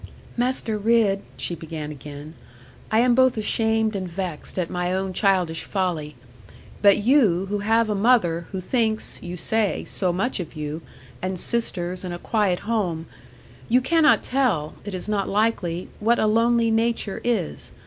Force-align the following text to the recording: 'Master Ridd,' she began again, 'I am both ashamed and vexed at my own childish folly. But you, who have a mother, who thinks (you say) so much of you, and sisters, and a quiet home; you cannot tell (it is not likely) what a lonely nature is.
'Master 0.35 0.79
Ridd,' 0.79 1.21
she 1.37 1.53
began 1.53 1.91
again, 1.91 2.33
'I 2.89 2.99
am 3.01 3.13
both 3.13 3.37
ashamed 3.37 3.95
and 3.95 4.09
vexed 4.09 4.57
at 4.57 4.67
my 4.67 4.91
own 4.91 5.13
childish 5.13 5.63
folly. 5.63 6.15
But 6.81 7.03
you, 7.03 7.45
who 7.49 7.59
have 7.59 7.87
a 7.87 7.93
mother, 7.93 8.47
who 8.51 8.59
thinks 8.59 9.21
(you 9.21 9.37
say) 9.37 9.85
so 9.85 10.11
much 10.11 10.39
of 10.39 10.55
you, 10.55 10.81
and 11.21 11.39
sisters, 11.39 12.03
and 12.03 12.15
a 12.15 12.17
quiet 12.17 12.61
home; 12.61 13.05
you 13.69 13.79
cannot 13.79 14.23
tell 14.23 14.73
(it 14.85 14.95
is 14.95 15.07
not 15.07 15.29
likely) 15.29 15.87
what 15.99 16.17
a 16.17 16.25
lonely 16.25 16.71
nature 16.71 17.21
is. 17.23 17.69